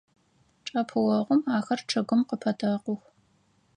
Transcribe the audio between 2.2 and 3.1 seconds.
къыпэтэкъух.